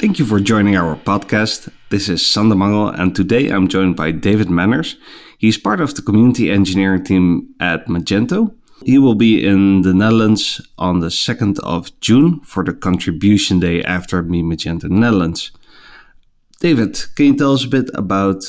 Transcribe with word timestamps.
Thank 0.00 0.18
you 0.18 0.24
for 0.24 0.40
joining 0.40 0.76
our 0.76 0.96
podcast. 0.96 1.70
This 1.90 2.08
is 2.08 2.24
Sander 2.24 2.54
Mangel, 2.54 2.98
and 2.98 3.14
today 3.14 3.48
I'm 3.48 3.68
joined 3.68 3.96
by 3.96 4.12
David 4.12 4.48
Manners. 4.48 4.96
He's 5.36 5.58
part 5.58 5.78
of 5.78 5.94
the 5.94 6.00
community 6.00 6.50
engineering 6.50 7.04
team 7.04 7.54
at 7.60 7.84
Magento. 7.84 8.54
He 8.82 8.96
will 8.98 9.14
be 9.14 9.46
in 9.46 9.82
the 9.82 9.92
Netherlands 9.92 10.66
on 10.78 11.00
the 11.00 11.08
2nd 11.08 11.58
of 11.58 11.92
June 12.00 12.40
for 12.40 12.64
the 12.64 12.72
contribution 12.72 13.60
day 13.60 13.82
after 13.82 14.22
Meet 14.22 14.46
Magento 14.46 14.88
Netherlands. 14.88 15.50
David, 16.60 16.98
can 17.14 17.26
you 17.26 17.36
tell 17.36 17.52
us 17.52 17.66
a 17.66 17.68
bit 17.68 17.90
about 17.92 18.42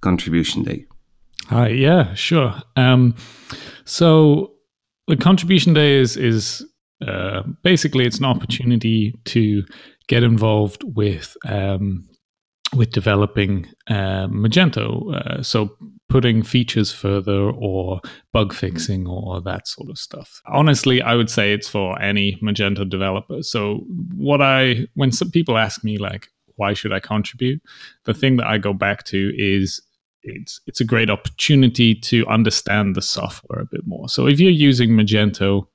Contribution 0.00 0.64
Day? 0.64 0.86
Hi, 1.50 1.68
yeah, 1.68 2.14
sure. 2.14 2.52
Um, 2.74 3.14
so 3.84 4.54
the 5.06 5.16
Contribution 5.16 5.72
Day 5.72 6.00
is 6.00 6.16
is 6.16 6.66
uh, 7.06 7.42
basically 7.62 8.06
it's 8.06 8.18
an 8.18 8.24
opportunity 8.24 9.14
to 9.26 9.62
get 10.08 10.22
involved 10.22 10.82
with 10.84 11.36
um, 11.46 12.08
with 12.74 12.90
developing 12.90 13.66
uh, 13.88 14.26
Magento. 14.26 15.14
Uh, 15.14 15.42
so 15.42 15.76
putting 16.08 16.42
features 16.42 16.92
further 16.92 17.50
or 17.50 18.00
bug 18.32 18.52
fixing 18.52 19.06
or 19.06 19.40
that 19.40 19.66
sort 19.66 19.90
of 19.90 19.98
stuff. 19.98 20.40
Honestly, 20.46 21.02
I 21.02 21.14
would 21.14 21.30
say 21.30 21.52
it's 21.52 21.68
for 21.68 22.00
any 22.00 22.38
Magento 22.42 22.88
developer. 22.88 23.42
So 23.42 23.84
what 24.14 24.40
I 24.40 24.86
when 24.94 25.12
some 25.12 25.30
people 25.30 25.58
ask 25.58 25.82
me 25.84 25.98
like 25.98 26.28
why 26.56 26.72
should 26.74 26.92
I 26.92 27.00
contribute, 27.00 27.62
the 28.04 28.14
thing 28.14 28.36
that 28.36 28.46
I 28.46 28.58
go 28.58 28.72
back 28.72 29.04
to 29.04 29.32
is 29.36 29.80
it's 30.22 30.60
it's 30.66 30.80
a 30.80 30.84
great 30.84 31.08
opportunity 31.08 31.94
to 31.94 32.26
understand 32.26 32.94
the 32.94 33.02
software 33.02 33.60
a 33.60 33.66
bit 33.66 33.86
more. 33.86 34.08
So 34.08 34.26
if 34.26 34.40
you're 34.40 34.50
using 34.50 34.90
Magento 34.90 35.66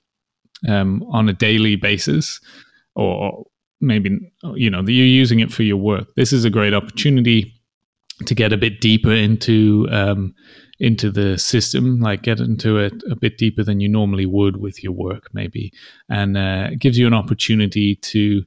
um, 0.67 1.03
on 1.09 1.29
a 1.29 1.33
daily 1.33 1.75
basis, 1.75 2.39
or 2.95 3.45
maybe 3.81 4.31
you 4.55 4.69
know 4.69 4.81
that 4.81 4.91
you're 4.91 5.05
using 5.05 5.39
it 5.39 5.51
for 5.51 5.63
your 5.63 5.77
work, 5.77 6.07
this 6.15 6.31
is 6.31 6.45
a 6.45 6.49
great 6.49 6.73
opportunity 6.73 7.53
to 8.25 8.35
get 8.35 8.53
a 8.53 8.57
bit 8.57 8.81
deeper 8.81 9.11
into 9.11 9.87
um, 9.91 10.33
into 10.79 11.11
the 11.11 11.37
system, 11.37 11.99
like 11.99 12.23
get 12.23 12.39
into 12.39 12.77
it 12.77 12.93
a 13.09 13.15
bit 13.15 13.37
deeper 13.37 13.63
than 13.63 13.79
you 13.79 13.87
normally 13.87 14.25
would 14.25 14.57
with 14.57 14.83
your 14.83 14.93
work, 14.93 15.29
maybe, 15.33 15.71
and 16.09 16.37
uh, 16.37 16.69
it 16.71 16.79
gives 16.79 16.97
you 16.97 17.07
an 17.07 17.13
opportunity 17.13 17.95
to 17.97 18.43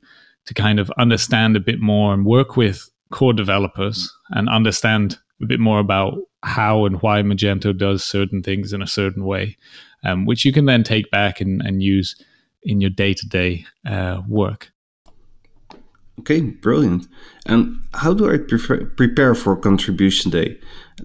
to 0.46 0.54
kind 0.54 0.78
of 0.78 0.90
understand 0.98 1.56
a 1.56 1.60
bit 1.60 1.80
more 1.80 2.12
and 2.12 2.26
work 2.26 2.56
with 2.56 2.90
core 3.10 3.32
developers 3.32 4.12
and 4.30 4.48
understand 4.48 5.18
a 5.40 5.46
bit 5.46 5.60
more 5.60 5.78
about 5.78 6.18
how 6.42 6.84
and 6.84 7.00
why 7.00 7.22
Magento 7.22 7.76
does 7.76 8.04
certain 8.04 8.42
things 8.42 8.72
in 8.72 8.82
a 8.82 8.86
certain 8.86 9.24
way, 9.24 9.56
um, 10.04 10.26
which 10.26 10.44
you 10.44 10.52
can 10.52 10.66
then 10.66 10.84
take 10.84 11.10
back 11.10 11.40
and, 11.40 11.62
and 11.62 11.82
use 11.82 12.14
in 12.64 12.80
your 12.80 12.90
day 12.90 13.14
to 13.14 13.26
day 13.26 13.64
work. 14.28 14.70
Okay, 16.20 16.40
brilliant. 16.40 17.06
And 17.46 17.76
how 17.92 18.14
do 18.14 18.32
I 18.32 18.38
prefer, 18.38 18.84
prepare 18.84 19.34
for 19.34 19.56
contribution 19.56 20.30
day? 20.30 20.58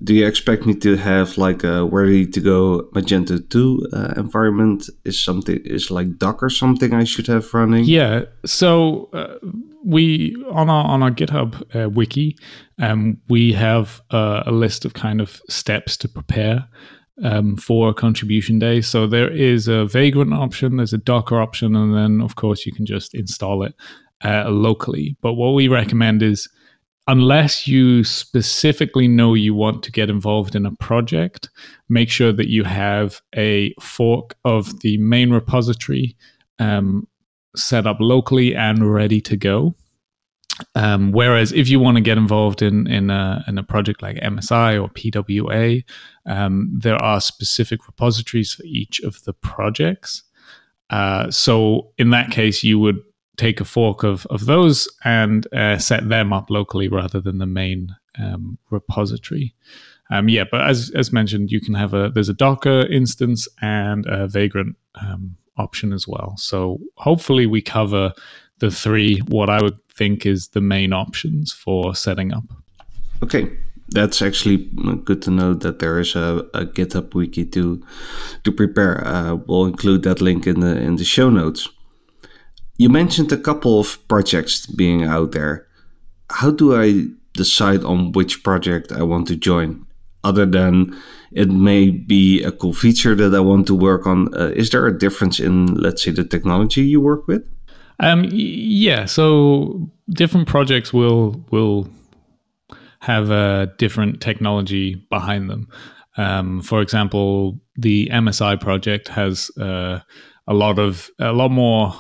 Do 0.03 0.13
you 0.13 0.27
expect 0.27 0.67
me 0.67 0.75
to 0.75 0.95
have 0.97 1.37
like 1.37 1.63
a 1.63 1.85
ready 1.85 2.27
to 2.27 2.39
go 2.39 2.87
Magento 2.93 3.49
2 3.49 3.87
uh, 3.91 4.13
environment? 4.17 4.87
Is 5.03 5.21
something 5.21 5.59
is 5.65 5.89
like 5.89 6.19
Docker 6.19 6.49
something 6.49 6.93
I 6.93 7.05
should 7.05 7.25
have 7.25 7.51
running? 7.55 7.85
Yeah. 7.85 8.25
So 8.45 9.09
uh, 9.13 9.35
we 9.83 10.35
on 10.51 10.69
our 10.69 10.85
on 10.85 11.01
our 11.01 11.09
GitHub 11.09 11.75
uh, 11.75 11.89
wiki, 11.89 12.37
um, 12.77 13.17
we 13.29 13.51
have 13.53 14.01
a 14.11 14.51
list 14.51 14.85
of 14.85 14.93
kind 14.93 15.21
of 15.21 15.41
steps 15.49 15.97
to 15.97 16.07
prepare 16.07 16.67
um, 17.23 17.57
for 17.57 17.91
contribution 17.93 18.59
day. 18.59 18.81
So 18.81 19.07
there 19.07 19.29
is 19.29 19.67
a 19.67 19.85
Vagrant 19.85 20.33
option, 20.33 20.77
there's 20.77 20.93
a 20.93 20.99
Docker 20.99 21.41
option, 21.41 21.75
and 21.75 21.95
then 21.95 22.21
of 22.21 22.35
course 22.35 22.67
you 22.67 22.71
can 22.71 22.85
just 22.85 23.15
install 23.15 23.63
it 23.63 23.73
uh, 24.23 24.49
locally. 24.49 25.15
But 25.21 25.33
what 25.33 25.51
we 25.51 25.67
recommend 25.67 26.21
is 26.23 26.49
unless 27.07 27.67
you 27.67 28.03
specifically 28.03 29.07
know 29.07 29.33
you 29.33 29.55
want 29.55 29.81
to 29.81 29.91
get 29.91 30.11
involved 30.11 30.55
in 30.55 30.63
a 30.65 30.75
project, 30.75 31.49
make 31.89 32.09
sure 32.09 32.31
that 32.31 32.49
you 32.49 32.63
have 32.63 33.19
a 33.35 33.73
fork 33.81 34.35
of 34.45 34.79
the 34.81 34.95
main 34.99 35.31
repository 35.31 36.15
um, 36.59 37.07
set 37.55 37.87
up 37.87 37.97
locally 37.99 38.55
and 38.55 38.93
ready 38.93 39.19
to 39.21 39.35
go. 39.35 39.75
Um, 40.75 41.11
whereas 41.11 41.51
if 41.51 41.67
you 41.67 41.79
want 41.79 41.95
to 41.95 42.01
get 42.01 42.17
involved 42.17 42.61
in 42.61 42.85
in 42.85 43.09
a, 43.09 43.43
in 43.47 43.57
a 43.57 43.63
project 43.63 44.01
like 44.01 44.17
MSI 44.17 44.79
or 44.79 44.89
PWA, 44.89 45.83
um, 46.25 46.69
there 46.77 47.01
are 47.01 47.21
specific 47.21 47.87
repositories 47.87 48.53
for 48.53 48.63
each 48.65 48.99
of 48.99 49.23
the 49.23 49.33
projects. 49.33 50.23
Uh, 50.89 51.31
so 51.31 51.91
in 51.97 52.09
that 52.11 52.31
case, 52.31 52.63
you 52.63 52.77
would 52.77 52.99
take 53.39 53.61
a 53.61 53.65
fork 53.65 54.03
of, 54.03 54.25
of 54.27 54.45
those 54.45 54.87
and 55.05 55.47
uh, 55.53 55.77
set 55.77 56.09
them 56.09 56.33
up 56.33 56.49
locally 56.49 56.89
rather 56.89 57.21
than 57.21 57.37
the 57.37 57.45
main 57.45 57.95
um, 58.19 58.57
repository. 58.69 59.55
Um, 60.11 60.27
yeah, 60.27 60.43
but 60.49 60.67
as 60.67 60.91
as 60.95 61.13
mentioned, 61.13 61.51
you 61.51 61.61
can 61.61 61.75
have 61.75 61.93
a 61.93 62.09
there's 62.09 62.29
a 62.29 62.33
Docker 62.33 62.81
instance 62.87 63.47
and 63.61 64.05
a 64.07 64.27
Vagrant 64.27 64.75
um, 64.95 65.37
option 65.57 65.93
as 65.93 66.07
well. 66.07 66.35
So 66.37 66.79
hopefully 66.95 67.45
we 67.45 67.61
cover 67.61 68.13
the 68.57 68.71
three 68.71 69.19
what 69.27 69.49
I 69.49 69.61
would 69.61 69.77
think 69.93 70.25
is 70.25 70.49
the 70.49 70.61
main 70.61 70.93
options 70.93 71.53
for 71.53 71.95
setting 71.95 72.33
up. 72.33 72.43
Okay, 73.21 73.49
that's 73.89 74.21
actually 74.21 74.57
good 75.05 75.21
to 75.21 75.31
know 75.31 75.53
that 75.53 75.79
there 75.79 75.99
is 75.99 76.15
a, 76.15 76.45
a 76.53 76.65
GitHub 76.65 77.13
wiki 77.13 77.45
to 77.45 77.81
to 78.43 78.51
prepare. 78.51 79.05
Uh, 79.05 79.35
we'll 79.35 79.65
include 79.65 80.03
that 80.03 80.21
link 80.21 80.47
in 80.47 80.59
the 80.59 80.75
in 80.77 80.95
the 80.95 81.05
show 81.05 81.29
notes. 81.29 81.69
You 82.79 82.87
mentioned 82.87 83.29
a 83.33 83.37
couple 83.37 83.81
of 83.81 84.07
projects 84.07 84.65
being 84.65 85.03
out 85.03 85.33
there. 85.33 85.67
How 86.29 86.49
do 86.49 86.81
I 86.81 87.07
decide 87.33 87.83
on 87.83 88.13
which 88.13 88.41
project 88.41 88.93
I 88.93 89.03
want 89.03 89.27
to 89.27 89.35
join? 89.35 89.85
Other 90.23 90.45
than 90.45 90.97
it 91.33 91.49
may 91.49 91.89
be 91.89 92.41
a 92.41 92.53
cool 92.53 92.73
feature 92.73 93.15
that 93.15 93.35
I 93.35 93.41
want 93.41 93.67
to 93.67 93.75
work 93.75 94.07
on, 94.07 94.33
uh, 94.33 94.51
is 94.55 94.69
there 94.69 94.87
a 94.87 94.97
difference 94.97 95.41
in, 95.41 95.75
let's 95.75 96.01
say, 96.01 96.11
the 96.11 96.23
technology 96.23 96.81
you 96.81 97.01
work 97.01 97.27
with? 97.27 97.45
Um, 97.99 98.25
yeah. 98.31 99.03
So 99.05 99.91
different 100.09 100.47
projects 100.47 100.93
will 100.93 101.43
will 101.51 101.89
have 103.01 103.29
a 103.29 103.73
different 103.77 104.21
technology 104.21 104.95
behind 105.09 105.49
them. 105.49 105.67
Um, 106.15 106.61
for 106.61 106.81
example, 106.81 107.59
the 107.75 108.07
MSI 108.07 108.59
project 108.59 109.09
has 109.09 109.51
uh, 109.57 109.99
a 110.47 110.53
lot 110.53 110.79
of 110.79 111.09
a 111.19 111.33
lot 111.33 111.51
more 111.51 111.93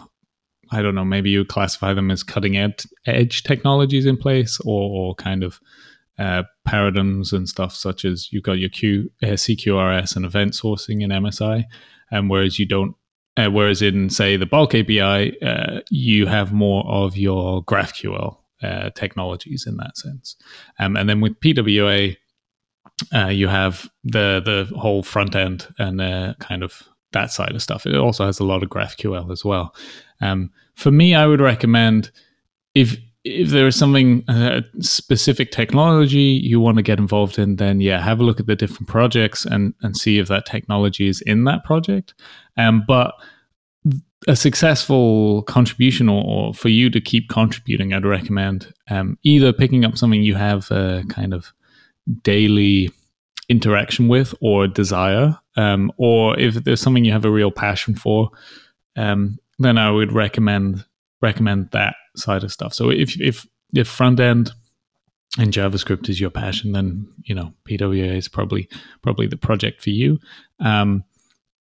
I 0.71 0.81
don't 0.81 0.95
know, 0.95 1.05
maybe 1.05 1.29
you 1.29 1.45
classify 1.45 1.93
them 1.93 2.11
as 2.11 2.23
cutting 2.23 2.57
ed- 2.57 2.83
edge 3.05 3.43
technologies 3.43 4.05
in 4.05 4.17
place 4.17 4.59
or, 4.65 4.89
or 4.89 5.15
kind 5.15 5.43
of 5.43 5.59
uh, 6.19 6.43
paradigms 6.65 7.31
and 7.31 7.47
stuff, 7.47 7.73
such 7.73 8.03
as 8.03 8.31
you've 8.31 8.43
got 8.43 8.59
your 8.59 8.69
Q, 8.69 9.09
uh, 9.23 9.27
CQRS 9.27 10.15
and 10.15 10.25
event 10.25 10.51
sourcing 10.51 11.01
in 11.01 11.11
MSI, 11.11 11.63
and 12.11 12.29
whereas 12.29 12.59
you 12.59 12.65
don't, 12.65 12.95
uh, 13.37 13.49
whereas 13.49 13.81
in 13.81 14.09
say 14.09 14.35
the 14.35 14.45
bulk 14.45 14.75
API, 14.75 15.41
uh, 15.41 15.79
you 15.89 16.25
have 16.25 16.51
more 16.51 16.85
of 16.87 17.15
your 17.15 17.63
GraphQL 17.63 18.37
uh, 18.61 18.89
technologies 18.91 19.65
in 19.65 19.77
that 19.77 19.97
sense, 19.97 20.35
um, 20.77 20.97
and 20.97 21.07
then 21.09 21.21
with 21.21 21.39
PWA, 21.39 22.17
uh, 23.15 23.27
you 23.27 23.47
have 23.47 23.89
the 24.03 24.41
the 24.43 24.77
whole 24.77 25.03
front 25.03 25.37
end 25.37 25.67
and 25.77 26.37
kind 26.39 26.63
of 26.63 26.83
that 27.13 27.31
side 27.31 27.55
of 27.55 27.63
stuff. 27.63 27.85
It 27.85 27.95
also 27.95 28.25
has 28.25 28.39
a 28.39 28.45
lot 28.45 28.61
of 28.61 28.69
GraphQL 28.69 29.31
as 29.31 29.45
well. 29.45 29.73
Um, 30.21 30.51
for 30.75 30.91
me, 30.91 31.15
I 31.15 31.25
would 31.25 31.41
recommend 31.41 32.11
if 32.75 32.97
if 33.25 33.49
there 33.49 33.67
is 33.67 33.75
something 33.75 34.23
uh, 34.29 34.61
specific 34.79 35.51
technology 35.51 36.39
you 36.41 36.59
want 36.59 36.77
to 36.77 36.81
get 36.83 36.99
involved 36.99 37.37
in, 37.37 37.57
then 37.57 37.81
yeah, 37.81 38.01
have 38.01 38.21
a 38.21 38.23
look 38.23 38.39
at 38.39 38.47
the 38.47 38.55
different 38.55 38.87
projects 38.87 39.45
and 39.45 39.73
and 39.81 39.97
see 39.97 40.19
if 40.19 40.27
that 40.29 40.45
technology 40.45 41.07
is 41.07 41.21
in 41.21 41.43
that 41.43 41.63
project. 41.63 42.13
Um, 42.57 42.83
but 42.87 43.13
a 44.27 44.35
successful 44.35 45.43
contribution 45.43 46.09
or, 46.09 46.23
or, 46.23 46.53
for 46.53 46.69
you 46.69 46.89
to 46.89 46.99
keep 46.99 47.29
contributing, 47.29 47.93
I'd 47.93 48.05
recommend 48.05 48.73
um, 48.89 49.17
either 49.23 49.53
picking 49.53 49.85
up 49.85 49.97
something 49.97 50.21
you 50.21 50.35
have 50.35 50.69
a 50.71 51.03
kind 51.09 51.33
of 51.33 51.53
daily 52.23 52.91
interaction 53.47 54.07
with 54.07 54.33
or 54.41 54.67
desire, 54.67 55.37
um, 55.55 55.91
or 55.97 56.37
if 56.37 56.55
there's 56.55 56.81
something 56.81 57.05
you 57.05 57.13
have 57.13 57.25
a 57.25 57.31
real 57.31 57.51
passion 57.51 57.95
for, 57.95 58.29
um, 58.95 59.39
then 59.59 59.77
I 59.77 59.91
would 59.91 60.11
recommend 60.11 60.85
recommend 61.21 61.69
that 61.71 61.95
side 62.15 62.43
of 62.43 62.51
stuff. 62.51 62.73
So 62.73 62.89
if 62.89 63.19
if 63.19 63.45
if 63.73 63.87
front 63.87 64.19
end 64.19 64.51
and 65.37 65.53
JavaScript 65.53 66.09
is 66.09 66.19
your 66.19 66.31
passion, 66.31 66.71
then 66.71 67.07
you 67.23 67.35
know 67.35 67.53
PWA 67.67 68.15
is 68.15 68.27
probably 68.27 68.67
probably 69.01 69.27
the 69.27 69.37
project 69.37 69.81
for 69.81 69.91
you. 69.91 70.19
Um, 70.59 71.03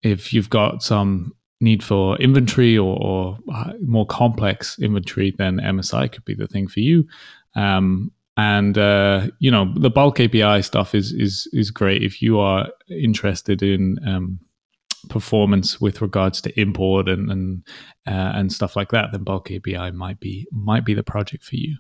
if 0.04 0.34
you've 0.34 0.50
got 0.50 0.84
some 0.84 1.34
need 1.62 1.84
for 1.84 2.18
inventory 2.18 2.78
or, 2.78 2.98
or, 3.02 3.40
uh, 3.52 3.72
more 3.82 4.06
complex 4.06 4.78
inventory, 4.78 5.34
then 5.38 5.58
MSI 5.58 6.12
could 6.12 6.26
be 6.26 6.36
the 6.36 6.48
thing 6.48 6.68
for 6.68 6.82
you. 6.82 7.08
Um, 7.56 8.12
and 8.38 8.78
uh, 8.78 9.28
you 9.40 9.50
know 9.50 9.74
the 9.78 9.90
bulk 9.90 10.20
API 10.20 10.62
stuff 10.62 10.94
is 10.94 11.14
is 11.14 11.48
is 11.54 11.72
great 11.72 12.04
if 12.04 12.22
you 12.22 12.40
are 12.40 12.68
interested 12.90 13.64
in 13.64 13.98
um, 14.06 14.40
performance 15.10 15.80
with 15.80 16.02
regards 16.02 16.42
to 16.42 16.60
import 16.60 17.08
and 17.08 17.32
and 17.32 17.64
uh, 18.08 18.34
and 18.36 18.52
stuff 18.52 18.76
like 18.76 18.92
that, 18.92 19.12
then 19.12 19.24
bulk 19.24 19.52
API 19.52 19.92
might 19.92 20.20
be 20.20 20.48
might 20.52 20.86
be 20.86 20.94
the 20.94 21.04
project 21.04 21.44
for 21.44 21.56
you. 21.56 21.78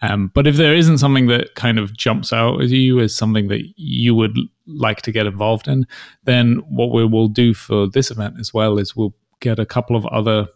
Um, 0.00 0.30
but 0.34 0.46
if 0.46 0.56
there 0.56 0.74
isn't 0.74 0.98
something 0.98 1.26
that 1.26 1.54
kind 1.54 1.78
of 1.78 1.96
jumps 1.96 2.32
out 2.32 2.60
at 2.60 2.68
you 2.68 3.00
as 3.00 3.14
something 3.14 3.48
that 3.48 3.62
you 3.76 4.14
would 4.14 4.36
like 4.66 5.02
to 5.02 5.12
get 5.12 5.26
involved 5.26 5.66
in, 5.66 5.86
then 6.24 6.62
what 6.68 6.92
we 6.92 7.04
will 7.04 7.28
do 7.28 7.52
for 7.52 7.88
this 7.88 8.10
event 8.10 8.36
as 8.38 8.54
well 8.54 8.78
is 8.78 8.94
we'll 8.94 9.14
get 9.40 9.58
a 9.58 9.66
couple 9.66 9.96
of 9.96 10.06
other 10.06 10.46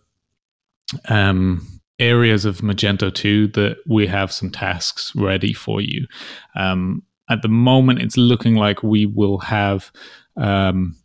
um, 1.08 1.66
areas 1.98 2.44
of 2.44 2.58
Magento 2.58 3.12
2 3.12 3.48
that 3.48 3.78
we 3.86 4.06
have 4.06 4.32
some 4.32 4.50
tasks 4.50 5.12
ready 5.16 5.52
for 5.52 5.80
you. 5.80 6.06
Um, 6.54 7.02
at 7.28 7.42
the 7.42 7.48
moment, 7.48 8.02
it's 8.02 8.16
looking 8.16 8.56
like 8.56 8.82
we 8.82 9.06
will 9.06 9.38
have 9.38 9.90
um, 10.36 10.96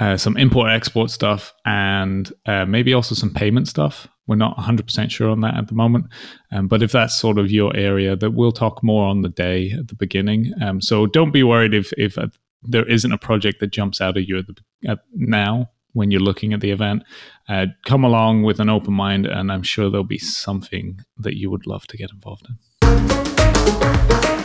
uh, 0.00 0.16
some 0.16 0.36
import 0.36 0.70
export 0.70 1.10
stuff 1.10 1.52
and 1.64 2.32
uh, 2.46 2.64
maybe 2.64 2.92
also 2.92 3.14
some 3.14 3.32
payment 3.32 3.68
stuff. 3.68 4.08
We're 4.26 4.36
not 4.36 4.56
100% 4.56 5.10
sure 5.10 5.30
on 5.30 5.40
that 5.40 5.56
at 5.56 5.68
the 5.68 5.74
moment. 5.74 6.06
Um, 6.52 6.68
but 6.68 6.82
if 6.82 6.92
that's 6.92 7.18
sort 7.18 7.38
of 7.38 7.50
your 7.50 7.74
area, 7.76 8.14
that 8.14 8.32
we'll 8.32 8.52
talk 8.52 8.82
more 8.82 9.06
on 9.06 9.22
the 9.22 9.28
day 9.28 9.72
at 9.72 9.88
the 9.88 9.94
beginning. 9.94 10.52
Um, 10.62 10.80
so 10.80 11.06
don't 11.06 11.32
be 11.32 11.42
worried 11.42 11.74
if, 11.74 11.92
if 11.96 12.18
uh, 12.18 12.28
there 12.62 12.88
isn't 12.88 13.12
a 13.12 13.18
project 13.18 13.60
that 13.60 13.68
jumps 13.68 14.00
out 14.00 14.16
at 14.16 14.28
you 14.28 14.38
at, 14.38 14.46
the, 14.46 14.56
at 14.90 14.98
now 15.14 15.70
when 15.94 16.10
you're 16.10 16.20
looking 16.20 16.52
at 16.52 16.60
the 16.60 16.70
event. 16.70 17.02
Uh, 17.48 17.66
come 17.86 18.04
along 18.04 18.42
with 18.42 18.60
an 18.60 18.68
open 18.68 18.92
mind, 18.92 19.26
and 19.26 19.50
I'm 19.50 19.62
sure 19.62 19.90
there'll 19.90 20.04
be 20.04 20.18
something 20.18 21.00
that 21.18 21.36
you 21.36 21.50
would 21.50 21.66
love 21.66 21.86
to 21.88 21.96
get 21.96 22.10
involved 22.10 22.46
in. 22.48 24.37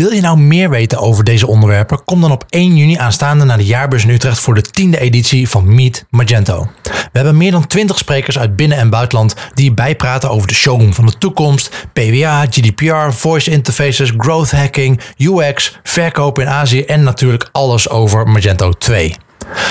Wil 0.00 0.12
je 0.12 0.20
nou 0.20 0.38
meer 0.38 0.70
weten 0.70 0.98
over 0.98 1.24
deze 1.24 1.46
onderwerpen? 1.46 2.04
Kom 2.04 2.20
dan 2.20 2.30
op 2.30 2.44
1 2.48 2.76
juni 2.76 2.96
aanstaande 2.96 3.44
naar 3.44 3.56
de 3.56 3.64
jaarbeurs 3.64 4.04
in 4.04 4.10
Utrecht 4.10 4.40
voor 4.40 4.54
de 4.54 4.62
tiende 4.62 4.98
editie 4.98 5.48
van 5.48 5.74
Meet 5.74 6.04
Magento. 6.10 6.68
We 6.82 7.08
hebben 7.12 7.36
meer 7.36 7.50
dan 7.50 7.66
20 7.66 7.98
sprekers 7.98 8.38
uit 8.38 8.56
binnen- 8.56 8.78
en 8.78 8.90
buitenland 8.90 9.34
die 9.54 9.72
bijpraten 9.72 10.30
over 10.30 10.48
de 10.48 10.54
showroom 10.54 10.94
van 10.94 11.06
de 11.06 11.18
toekomst, 11.18 11.86
PWA, 11.92 12.46
GDPR, 12.50 13.10
voice 13.10 13.50
interfaces, 13.50 14.12
growth 14.16 14.50
hacking, 14.50 15.00
UX, 15.16 15.78
verkopen 15.82 16.42
in 16.42 16.48
Azië 16.48 16.82
en 16.82 17.02
natuurlijk 17.02 17.48
alles 17.52 17.88
over 17.88 18.28
Magento 18.28 18.72
2. 18.72 19.16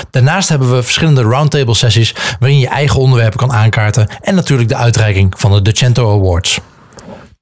Daarnaast 0.10 0.50
hebben 0.50 0.76
we 0.76 0.84
verschillende 0.84 1.22
roundtable 1.22 1.76
sessies 1.76 2.16
waarin 2.40 2.60
je 2.60 2.68
eigen 2.68 3.00
onderwerpen 3.00 3.40
kan 3.40 3.54
aankaarten 3.54 4.10
en 4.22 4.36
natuurlijk 4.36 4.70
de 4.70 4.76
uitreiking 4.76 5.34
van 5.38 5.52
de 5.52 5.62
Docento 5.62 6.14
Awards. 6.14 6.60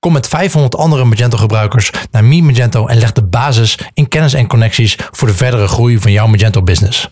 Kom 0.08 0.16
met 0.16 0.28
500 0.28 0.76
andere 0.76 1.04
Magento-gebruikers 1.04 1.92
naar 2.12 2.24
Mi 2.24 2.42
Magento 2.42 2.86
en 2.86 2.98
leg 2.98 3.12
de 3.12 3.24
basis 3.24 3.80
in 3.94 4.08
kennis 4.08 4.34
en 4.34 4.48
connecties 4.48 4.98
voor 5.12 5.28
de 5.28 5.34
verdere 5.34 5.68
groei 5.68 6.00
van 6.00 6.12
jouw 6.12 6.28
Magento-business. 6.28 7.10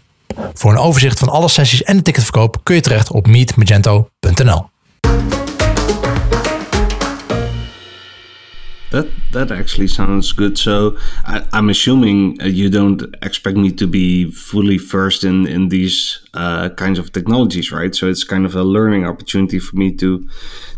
Voor 0.53 0.71
een 0.71 0.77
overzicht 0.77 1.19
van 1.19 1.29
alle 1.29 1.49
sessies 1.49 1.83
en 1.83 1.97
de 1.97 2.01
ticketverkoop 2.01 2.59
kun 2.63 2.75
je 2.75 2.81
terecht 2.81 3.11
op 3.11 3.27
meetmagento.nl. 3.27 4.69
That 8.89 9.05
that 9.31 9.51
actually 9.51 9.87
sounds 9.87 10.31
good. 10.31 10.57
So 10.57 10.95
I, 11.27 11.41
am 11.49 11.69
assuming 11.69 12.41
uh, 12.41 12.47
you 12.47 12.69
don't 12.69 13.07
expect 13.19 13.57
me 13.57 13.73
to 13.73 13.87
be 13.87 14.29
fully 14.33 14.79
versed 14.79 15.23
in 15.23 15.47
in 15.47 15.67
these 15.67 16.19
uh, 16.33 16.67
kinds 16.75 16.99
of 16.99 17.09
technologies, 17.09 17.71
right? 17.71 17.95
So 17.95 18.07
it's 18.07 18.25
kind 18.25 18.45
of 18.45 18.55
a 18.55 18.63
learning 18.63 19.07
opportunity 19.07 19.59
for 19.59 19.77
me 19.77 19.95
to 19.95 20.23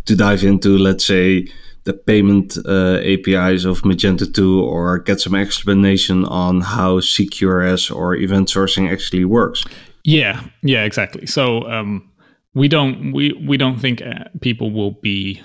to 0.03 0.15
dive 0.15 0.47
into, 0.47 0.77
let's 0.77 1.05
say, 1.05 1.47
the 1.87 1.93
payment 1.93 2.57
uh, 2.65 2.99
APIs 2.99 3.63
of 3.63 3.81
Magento 3.81 4.31
2 4.31 4.61
or 4.61 4.99
get 4.99 5.21
some 5.21 5.33
explanation 5.33 6.25
on 6.25 6.59
how 6.61 6.99
CQRS 6.99 7.95
or 7.95 8.13
event 8.15 8.49
sourcing 8.49 8.91
actually 8.91 9.23
works. 9.23 9.63
Yeah, 10.03 10.41
yeah, 10.63 10.83
exactly. 10.83 11.25
So 11.25 11.67
um, 11.69 12.11
we 12.53 12.67
don't 12.67 13.13
we 13.13 13.33
we 13.47 13.57
don't 13.57 13.79
think 13.79 14.01
uh, 14.01 14.25
people 14.41 14.69
will 14.71 14.91
be 14.91 15.41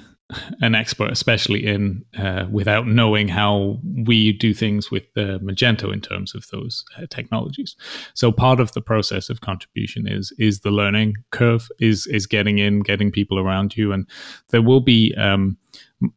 an 0.61 0.75
expert, 0.75 1.11
especially 1.11 1.65
in 1.67 2.05
uh, 2.19 2.47
without 2.51 2.87
knowing 2.87 3.29
how 3.29 3.79
we 4.07 4.33
do 4.33 4.55
things 4.55 4.91
with 4.91 5.05
uh, 5.17 5.39
Magento 5.39 5.93
in 5.93 6.01
terms 6.01 6.35
of 6.35 6.49
those 6.51 6.85
uh, 6.99 7.07
technologies. 7.11 7.77
So 8.15 8.33
part 8.33 8.61
of 8.61 8.73
the 8.73 8.81
process 8.81 9.31
of 9.31 9.41
contribution 9.41 10.09
is 10.09 10.33
is 10.39 10.61
the 10.61 10.71
learning 10.71 11.15
curve, 11.31 11.69
is 11.79 12.07
is 12.07 12.27
getting 12.27 12.59
in, 12.59 12.81
getting 12.81 13.13
people 13.13 13.39
around 13.39 13.77
you, 13.77 13.93
and 13.93 14.09
there 14.51 14.63
will 14.63 14.81
be. 14.81 15.15
Um, 15.15 15.57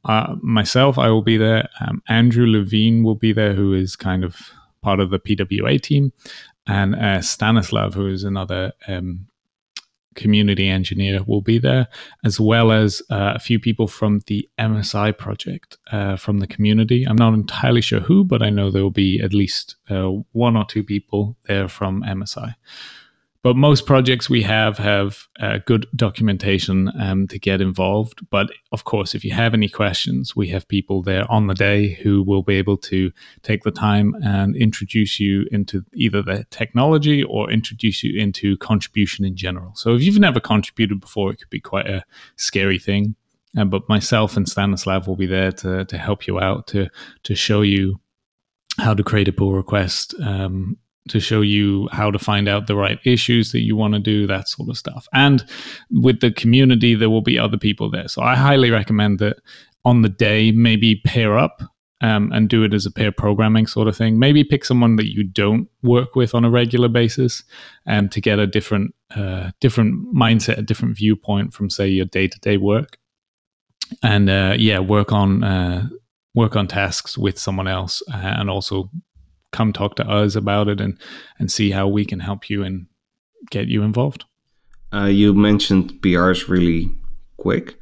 uh, 0.05 0.35
myself, 0.41 0.97
I 0.97 1.09
will 1.09 1.21
be 1.21 1.37
there. 1.37 1.69
Um, 1.79 2.01
Andrew 2.07 2.45
Levine 2.45 3.03
will 3.03 3.15
be 3.15 3.33
there, 3.33 3.53
who 3.53 3.73
is 3.73 3.95
kind 3.95 4.23
of 4.23 4.35
part 4.81 4.99
of 4.99 5.09
the 5.09 5.19
PWA 5.19 5.81
team, 5.81 6.13
and 6.67 6.95
uh, 6.95 7.21
Stanislav, 7.21 7.93
who 7.93 8.07
is 8.07 8.23
another 8.23 8.71
um, 8.87 9.27
community 10.15 10.69
engineer, 10.69 11.21
will 11.23 11.41
be 11.41 11.57
there, 11.57 11.87
as 12.23 12.39
well 12.39 12.71
as 12.71 13.01
uh, 13.09 13.33
a 13.35 13.39
few 13.39 13.59
people 13.59 13.87
from 13.87 14.21
the 14.27 14.47
MSI 14.59 15.17
project 15.17 15.77
uh, 15.91 16.15
from 16.15 16.39
the 16.39 16.47
community. 16.47 17.03
I'm 17.03 17.17
not 17.17 17.33
entirely 17.33 17.81
sure 17.81 17.99
who, 17.99 18.23
but 18.23 18.41
I 18.41 18.49
know 18.49 18.71
there 18.71 18.83
will 18.83 18.91
be 18.91 19.19
at 19.21 19.33
least 19.33 19.75
uh, 19.89 20.09
one 20.31 20.55
or 20.55 20.65
two 20.65 20.83
people 20.83 21.35
there 21.47 21.67
from 21.67 22.03
MSI. 22.03 22.55
But 23.45 23.55
most 23.55 23.85
projects 23.85 24.27
we 24.27 24.41
have 24.41 24.79
have 24.79 25.27
uh, 25.39 25.59
good 25.67 25.85
documentation 25.95 26.91
um, 26.99 27.27
to 27.27 27.37
get 27.37 27.61
involved. 27.61 28.27
But 28.31 28.47
of 28.71 28.85
course, 28.85 29.13
if 29.13 29.23
you 29.23 29.33
have 29.33 29.53
any 29.53 29.69
questions, 29.69 30.35
we 30.35 30.47
have 30.47 30.67
people 30.67 31.03
there 31.03 31.31
on 31.31 31.45
the 31.45 31.53
day 31.53 31.93
who 32.01 32.23
will 32.23 32.41
be 32.41 32.55
able 32.55 32.75
to 32.77 33.11
take 33.43 33.61
the 33.61 33.69
time 33.69 34.15
and 34.23 34.55
introduce 34.55 35.19
you 35.19 35.45
into 35.51 35.85
either 35.93 36.23
the 36.23 36.47
technology 36.49 37.21
or 37.21 37.51
introduce 37.51 38.03
you 38.03 38.19
into 38.19 38.57
contribution 38.57 39.23
in 39.23 39.35
general. 39.35 39.75
So 39.75 39.93
if 39.93 40.01
you've 40.01 40.17
never 40.17 40.39
contributed 40.39 40.99
before, 40.99 41.29
it 41.29 41.37
could 41.37 41.51
be 41.51 41.59
quite 41.59 41.85
a 41.85 42.03
scary 42.37 42.79
thing. 42.79 43.15
Uh, 43.55 43.65
but 43.65 43.87
myself 43.87 44.35
and 44.35 44.49
Stanislav 44.49 45.07
will 45.07 45.17
be 45.17 45.27
there 45.27 45.51
to, 45.51 45.85
to 45.85 45.97
help 45.99 46.25
you 46.25 46.39
out, 46.39 46.65
to, 46.69 46.89
to 47.21 47.35
show 47.35 47.61
you 47.61 47.99
how 48.79 48.95
to 48.95 49.03
create 49.03 49.27
a 49.27 49.31
pull 49.31 49.53
request, 49.53 50.15
um, 50.19 50.79
to 51.09 51.19
show 51.19 51.41
you 51.41 51.87
how 51.91 52.11
to 52.11 52.19
find 52.19 52.47
out 52.47 52.67
the 52.67 52.75
right 52.75 52.99
issues 53.05 53.51
that 53.51 53.61
you 53.61 53.75
want 53.75 53.93
to 53.93 53.99
do, 53.99 54.25
that 54.27 54.47
sort 54.47 54.69
of 54.69 54.77
stuff. 54.77 55.07
And 55.13 55.45
with 55.91 56.19
the 56.19 56.31
community, 56.31 56.95
there 56.95 57.09
will 57.09 57.21
be 57.21 57.37
other 57.37 57.57
people 57.57 57.91
there. 57.91 58.07
So 58.07 58.21
I 58.21 58.35
highly 58.35 58.71
recommend 58.71 59.19
that 59.19 59.37
on 59.83 60.01
the 60.01 60.09
day, 60.09 60.51
maybe 60.51 61.01
pair 61.05 61.37
up 61.37 61.61
um, 62.01 62.31
and 62.33 62.49
do 62.49 62.63
it 62.63 62.73
as 62.73 62.85
a 62.85 62.91
pair 62.91 63.11
programming 63.11 63.67
sort 63.67 63.87
of 63.87 63.95
thing. 63.95 64.17
Maybe 64.17 64.43
pick 64.43 64.65
someone 64.65 64.95
that 64.95 65.13
you 65.13 65.23
don't 65.23 65.69
work 65.83 66.15
with 66.15 66.33
on 66.33 66.43
a 66.43 66.49
regular 66.49 66.87
basis 66.87 67.43
um, 67.85 68.09
to 68.09 68.19
get 68.19 68.39
a 68.39 68.47
different, 68.47 68.95
uh, 69.15 69.51
different 69.61 70.13
mindset, 70.13 70.57
a 70.57 70.63
different 70.63 70.97
viewpoint 70.97 71.53
from, 71.53 71.69
say, 71.69 71.87
your 71.87 72.05
day 72.05 72.27
to 72.27 72.39
day 72.39 72.57
work. 72.57 72.97
And 74.01 74.29
uh, 74.29 74.55
yeah, 74.57 74.79
work 74.79 75.11
on 75.11 75.43
uh, 75.43 75.87
work 76.33 76.55
on 76.55 76.67
tasks 76.67 77.17
with 77.17 77.37
someone 77.39 77.67
else, 77.67 78.01
uh, 78.11 78.17
and 78.17 78.49
also 78.49 78.89
come 79.55 79.73
talk 79.73 79.95
to 79.95 80.07
us 80.07 80.35
about 80.35 80.67
it 80.67 80.81
and 80.81 80.97
and 81.39 81.51
see 81.51 81.71
how 81.71 81.87
we 81.87 82.05
can 82.05 82.19
help 82.19 82.49
you 82.49 82.63
and 82.63 82.87
get 83.49 83.67
you 83.67 83.83
involved. 83.83 84.25
Uh, 84.93 85.05
you 85.05 85.33
mentioned 85.33 85.93
PRs 86.01 86.47
really 86.47 86.89
quick. 87.37 87.75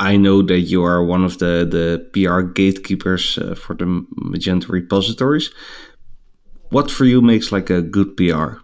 I 0.00 0.16
know 0.16 0.42
that 0.42 0.60
you 0.60 0.84
are 0.84 1.04
one 1.04 1.24
of 1.24 1.38
the 1.38 1.66
the 1.70 1.98
PR 2.12 2.40
gatekeepers 2.42 3.38
uh, 3.38 3.54
for 3.54 3.76
the 3.76 3.86
Magento 4.32 4.68
repositories. 4.68 5.50
What 6.70 6.90
for 6.90 7.04
you 7.04 7.22
makes 7.22 7.52
like 7.52 7.70
a 7.70 7.82
good 7.82 8.16
PR? 8.16 8.60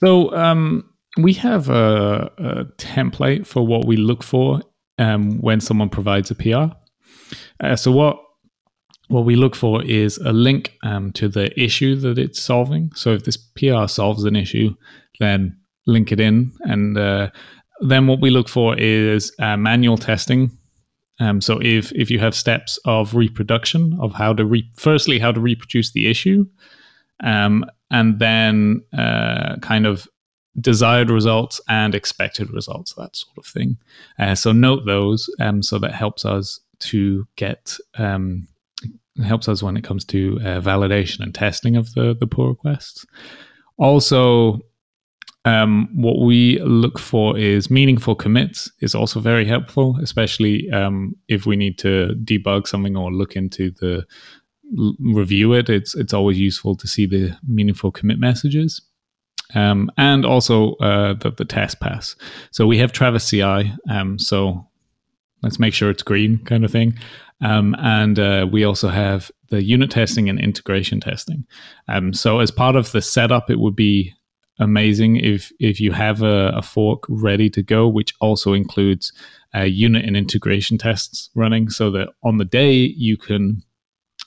So 0.00 0.34
um, 0.34 0.84
we 1.16 1.32
have 1.34 1.70
a, 1.70 2.30
a, 2.38 2.64
template 2.76 3.46
for 3.46 3.66
what 3.66 3.86
we 3.86 3.96
look 3.96 4.22
for 4.22 4.60
um, 4.98 5.40
when 5.40 5.60
someone 5.60 5.88
provides 5.88 6.30
a 6.30 6.34
PR. 6.34 6.74
Uh, 7.60 7.74
so 7.74 7.90
what 7.90 8.18
what 9.08 9.24
we 9.24 9.36
look 9.36 9.56
for 9.56 9.82
is 9.82 10.18
a 10.18 10.32
link 10.32 10.74
um, 10.82 11.12
to 11.12 11.28
the 11.28 11.58
issue 11.60 11.96
that 11.96 12.18
it's 12.18 12.40
solving. 12.40 12.92
So 12.94 13.12
if 13.12 13.24
this 13.24 13.36
PR 13.36 13.86
solves 13.86 14.24
an 14.24 14.36
issue, 14.36 14.74
then 15.18 15.56
link 15.86 16.12
it 16.12 16.20
in. 16.20 16.52
And 16.60 16.96
uh, 16.96 17.30
then 17.80 18.06
what 18.06 18.20
we 18.20 18.30
look 18.30 18.48
for 18.48 18.78
is 18.78 19.32
uh, 19.38 19.56
manual 19.56 19.96
testing. 19.96 20.50
Um, 21.20 21.40
so 21.40 21.58
if 21.60 21.90
if 21.92 22.10
you 22.10 22.20
have 22.20 22.34
steps 22.34 22.78
of 22.84 23.14
reproduction 23.14 23.98
of 24.00 24.12
how 24.12 24.32
to 24.34 24.44
re- 24.44 24.70
firstly 24.76 25.18
how 25.18 25.32
to 25.32 25.40
reproduce 25.40 25.90
the 25.90 26.06
issue, 26.06 26.46
um, 27.24 27.64
and 27.90 28.20
then 28.20 28.84
uh, 28.96 29.56
kind 29.56 29.86
of 29.86 30.06
desired 30.60 31.10
results 31.10 31.60
and 31.68 31.94
expected 31.94 32.50
results, 32.52 32.94
that 32.94 33.16
sort 33.16 33.38
of 33.38 33.46
thing. 33.46 33.78
Uh, 34.18 34.34
so 34.34 34.52
note 34.52 34.86
those, 34.86 35.28
um, 35.40 35.62
so 35.62 35.78
that 35.78 35.94
helps 35.94 36.24
us 36.24 36.60
to 36.80 37.26
get 37.36 37.76
um, 37.96 38.46
helps 39.24 39.48
us 39.48 39.62
when 39.62 39.76
it 39.76 39.84
comes 39.84 40.04
to 40.06 40.38
uh, 40.42 40.60
validation 40.60 41.20
and 41.20 41.34
testing 41.34 41.76
of 41.76 41.92
the 41.94 42.16
the 42.18 42.26
pull 42.26 42.48
requests. 42.48 43.06
Also, 43.76 44.60
um, 45.44 45.88
what 45.94 46.20
we 46.20 46.58
look 46.60 46.98
for 46.98 47.38
is 47.38 47.70
meaningful 47.70 48.14
commits 48.14 48.70
is 48.80 48.94
also 48.94 49.20
very 49.20 49.46
helpful, 49.46 49.96
especially 50.02 50.70
um, 50.70 51.14
if 51.28 51.46
we 51.46 51.56
need 51.56 51.78
to 51.78 52.14
debug 52.24 52.66
something 52.66 52.96
or 52.96 53.12
look 53.12 53.36
into 53.36 53.70
the 53.80 54.04
review 55.00 55.54
it. 55.54 55.70
It's 55.70 55.94
it's 55.94 56.12
always 56.12 56.38
useful 56.38 56.76
to 56.76 56.86
see 56.86 57.06
the 57.06 57.36
meaningful 57.46 57.92
commit 57.92 58.18
messages. 58.18 58.82
Um, 59.54 59.90
and 59.96 60.26
also 60.26 60.74
uh, 60.74 61.14
the, 61.14 61.30
the 61.30 61.46
test 61.46 61.80
pass. 61.80 62.14
So 62.50 62.66
we 62.66 62.76
have 62.78 62.92
Travis 62.92 63.30
CI. 63.30 63.72
Um, 63.88 64.18
so 64.18 64.67
let's 65.42 65.58
make 65.58 65.74
sure 65.74 65.90
it's 65.90 66.02
green 66.02 66.38
kind 66.44 66.64
of 66.64 66.70
thing. 66.70 66.98
Um, 67.40 67.76
and 67.78 68.18
uh, 68.18 68.46
we 68.50 68.64
also 68.64 68.88
have 68.88 69.30
the 69.50 69.62
unit 69.62 69.90
testing 69.90 70.28
and 70.28 70.40
integration 70.40 71.00
testing. 71.00 71.46
Um, 71.86 72.12
so 72.12 72.40
as 72.40 72.50
part 72.50 72.76
of 72.76 72.92
the 72.92 73.00
setup, 73.00 73.50
it 73.50 73.58
would 73.58 73.76
be 73.76 74.12
amazing 74.58 75.16
if 75.16 75.52
if 75.60 75.80
you 75.80 75.92
have 75.92 76.22
a, 76.22 76.48
a 76.56 76.62
fork 76.62 77.04
ready 77.08 77.48
to 77.50 77.62
go, 77.62 77.86
which 77.88 78.12
also 78.20 78.52
includes 78.52 79.12
uh, 79.54 79.62
unit 79.62 80.04
and 80.04 80.16
integration 80.16 80.78
tests 80.78 81.30
running, 81.34 81.70
so 81.70 81.90
that 81.92 82.08
on 82.22 82.38
the 82.38 82.44
day 82.44 82.74
you 82.74 83.16
can, 83.16 83.62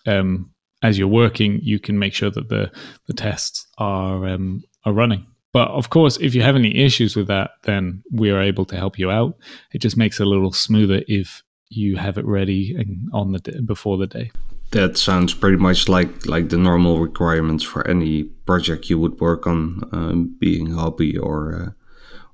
um, 0.08 0.51
as 0.82 0.98
you're 0.98 1.08
working, 1.08 1.60
you 1.62 1.80
can 1.80 2.00
make 2.00 2.13
sure 2.13 2.32
that 2.32 2.50
the 2.50 2.72
the 3.08 3.13
tests 3.13 3.68
are 3.77 4.25
um, 4.25 4.63
are 4.86 4.94
running. 4.94 5.25
But 5.53 5.67
of 5.70 5.89
course, 5.89 6.17
if 6.17 6.34
you 6.34 6.41
have 6.41 6.55
any 6.55 6.75
issues 6.77 7.15
with 7.15 7.27
that, 7.27 7.51
then 7.63 8.03
we 8.12 8.31
are 8.31 8.41
able 8.41 8.65
to 8.65 8.77
help 8.77 8.98
you 8.98 9.12
out. 9.12 9.38
It 9.74 9.79
just 9.79 9.98
makes 9.98 10.20
it 10.20 10.27
a 10.27 10.29
little 10.29 10.53
smoother 10.53 11.03
if 11.08 11.43
you 11.70 11.98
have 11.98 12.17
it 12.17 12.25
ready 12.25 12.75
and 12.75 13.10
on 13.13 13.31
the 13.31 13.39
day, 13.39 13.60
before 13.60 13.98
the 13.98 14.08
day. 14.08 14.31
That 14.72 14.98
sounds 14.98 15.34
pretty 15.34 15.58
much 15.58 15.89
like 15.89 16.25
like 16.25 16.50
the 16.50 16.58
normal 16.58 17.00
requirements 17.00 17.63
for 17.63 17.86
any 17.88 18.24
project 18.46 18.89
you 18.89 18.98
would 19.00 19.20
work 19.20 19.46
on, 19.46 19.81
um, 19.91 20.36
being 20.39 20.72
hobby 20.72 21.17
or 21.17 21.53
uh, 21.53 21.70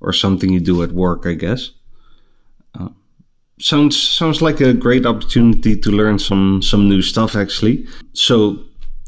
or 0.01 0.13
something 0.13 0.51
you 0.51 0.59
do 0.59 0.83
at 0.83 0.91
work, 0.91 1.25
I 1.25 1.33
guess. 1.33 1.71
Uh, 2.79 2.89
sounds 3.59 3.99
sounds 3.99 4.41
like 4.41 4.61
a 4.61 4.73
great 4.73 5.07
opportunity 5.07 5.75
to 5.75 5.89
learn 5.89 6.19
some 6.19 6.61
some 6.61 6.87
new 6.87 7.01
stuff 7.01 7.35
actually. 7.35 7.87
So, 8.13 8.59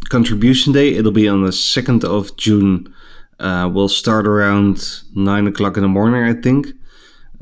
contribution 0.09 0.73
day 0.73 0.95
it'll 0.95 1.11
be 1.11 1.27
on 1.27 1.43
the 1.43 1.51
second 1.51 2.03
of 2.03 2.35
June. 2.37 2.91
Uh, 3.39 3.69
we'll 3.71 3.89
start 3.89 4.27
around 4.27 5.01
nine 5.15 5.47
o'clock 5.47 5.77
in 5.77 5.83
the 5.83 5.89
morning, 5.89 6.23
I 6.23 6.39
think. 6.39 6.67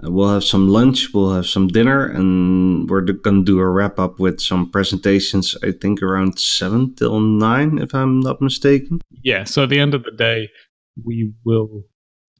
Uh, 0.03 0.11
we'll 0.11 0.31
have 0.31 0.43
some 0.43 0.67
lunch, 0.67 1.13
we'll 1.13 1.33
have 1.33 1.47
some 1.47 1.67
dinner, 1.67 2.05
and 2.05 2.89
we're 2.89 3.01
going 3.01 3.43
to 3.43 3.43
do 3.43 3.59
a 3.59 3.67
wrap 3.67 3.99
up 3.99 4.19
with 4.19 4.39
some 4.39 4.69
presentations, 4.69 5.55
I 5.63 5.71
think 5.71 6.03
around 6.03 6.39
7 6.39 6.93
till 6.95 7.19
9, 7.19 7.79
if 7.79 7.95
I'm 7.95 8.19
not 8.19 8.41
mistaken. 8.41 9.01
Yeah, 9.23 9.43
so 9.43 9.63
at 9.63 9.69
the 9.69 9.79
end 9.79 9.95
of 9.95 10.03
the 10.03 10.11
day, 10.11 10.49
we 11.03 11.33
will 11.43 11.83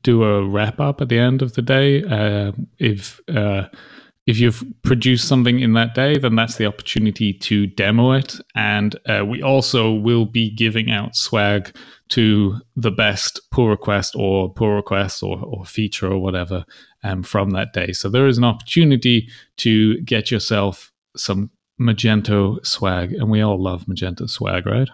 do 0.04 0.24
a 0.24 0.48
wrap 0.48 0.80
up 0.80 1.02
at 1.02 1.10
the 1.10 1.18
end 1.18 1.42
of 1.42 1.54
the 1.54 1.62
day. 1.62 2.04
Uh, 2.04 2.52
if 2.78 3.20
uh, 3.28 3.64
if 4.28 4.40
you've 4.40 4.62
produced 4.84 5.26
something 5.26 5.62
in 5.62 5.74
that 5.74 5.96
day, 5.96 6.18
then 6.18 6.36
that's 6.36 6.58
the 6.58 6.66
opportunity 6.66 7.32
to 7.34 7.66
demo 7.66 8.12
it. 8.12 8.36
And 8.56 8.94
uh, 9.08 9.26
we 9.26 9.42
also 9.42 9.94
will 9.94 10.26
be 10.26 10.50
giving 10.50 10.92
out 10.92 11.16
swag 11.16 11.74
to 12.10 12.60
the 12.76 12.92
best 12.92 13.40
pull 13.52 13.70
request 13.70 14.16
or 14.18 14.54
pull 14.54 14.76
request 14.76 15.24
or, 15.24 15.40
or 15.40 15.66
feature 15.66 16.12
or 16.12 16.20
whatever 16.20 16.66
um, 17.04 17.24
from 17.24 17.52
that 17.52 17.72
day. 17.72 17.94
So 17.94 18.10
there 18.10 18.28
is 18.28 18.38
an 18.38 18.44
opportunity 18.44 19.30
to 19.58 20.02
get 20.02 20.30
yourself 20.30 20.92
some 21.16 21.50
Magento 21.80 22.64
swag. 22.66 23.14
And 23.14 23.30
we 23.30 23.42
all 23.42 23.62
love 23.62 23.86
Magento 23.86 24.30
swag, 24.30 24.66
right? 24.66 24.90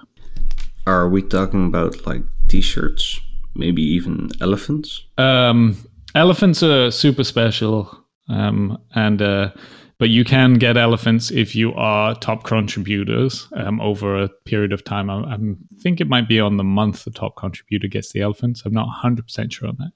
Are 0.85 1.09
we 1.09 1.23
talking 1.23 1.65
about 1.65 2.05
like 2.05 2.21
t 2.49 2.61
shirts? 2.61 3.19
Maybe 3.55 3.81
even 3.81 4.29
elephants? 4.41 5.03
Um, 5.17 5.77
elephants 6.13 6.61
are 6.61 6.91
super 6.91 7.23
special 7.23 8.02
um, 8.29 8.77
and 8.95 9.21
uh, 9.21 9.51
but 9.99 10.09
you 10.09 10.25
can 10.25 10.55
get 10.55 10.75
elephants 10.75 11.31
if 11.31 11.55
you 11.55 11.73
are 11.75 12.15
top 12.15 12.43
contributors 12.43 13.47
um, 13.55 13.79
over 13.79 14.21
a 14.21 14.27
period 14.45 14.73
of 14.73 14.83
time. 14.83 15.09
I, 15.09 15.21
I, 15.21 15.37
think 15.79 16.01
it 16.01 16.09
might 16.09 16.27
be 16.27 16.39
on 16.39 16.57
the 16.57 16.63
month 16.63 17.05
the 17.05 17.11
top 17.11 17.35
contributor 17.37 17.87
gets 17.87 18.11
the 18.11 18.21
elephants. 18.21 18.63
I'm 18.65 18.73
not 18.73 18.87
100% 19.03 19.51
sure 19.51 19.69
on 19.69 19.77
that. 19.79 19.91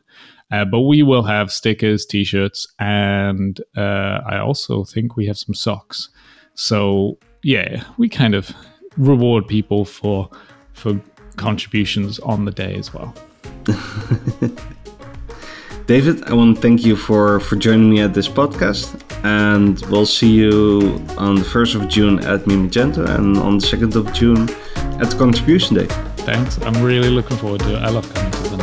Uh, 0.49 0.65
but 0.65 0.81
we 0.81 1.03
will 1.03 1.23
have 1.23 1.51
stickers, 1.51 2.05
t 2.05 2.23
shirts, 2.23 2.67
and 2.79 3.59
uh, 3.75 4.21
I 4.25 4.37
also 4.37 4.83
think 4.83 5.17
we 5.17 5.25
have 5.27 5.37
some 5.37 5.53
socks. 5.53 6.09
So, 6.53 7.17
yeah, 7.43 7.83
we 7.97 8.07
kind 8.07 8.33
of 8.33 8.51
reward 8.97 9.47
people 9.47 9.83
for 9.83 10.29
for 10.73 11.01
contributions 11.35 12.19
on 12.19 12.45
the 12.45 12.51
day 12.51 12.75
as 12.75 12.93
well. 12.93 13.13
David, 15.87 16.25
I 16.25 16.33
want 16.33 16.57
to 16.57 16.61
thank 16.61 16.83
you 16.83 16.97
for, 16.97 17.39
for 17.39 17.55
joining 17.55 17.89
me 17.89 18.01
at 18.01 18.13
this 18.13 18.27
podcast. 18.27 19.01
And 19.23 19.79
we'll 19.89 20.05
see 20.05 20.29
you 20.29 21.01
on 21.17 21.35
the 21.35 21.45
1st 21.45 21.81
of 21.81 21.87
June 21.87 22.19
at 22.25 22.45
Meet 22.45 22.59
Magento 22.59 23.07
and 23.07 23.37
on 23.37 23.59
the 23.59 23.65
2nd 23.65 23.95
of 23.95 24.11
June 24.11 24.49
at 25.01 25.17
Contribution 25.17 25.77
Day. 25.77 25.87
Thanks. 26.27 26.59
I'm 26.63 26.83
really 26.83 27.09
looking 27.09 27.37
forward 27.37 27.61
to 27.61 27.77
it. 27.77 27.79
I 27.79 27.89
love 27.89 28.13
coming 28.13 28.31
to 28.31 28.49
the 28.49 28.57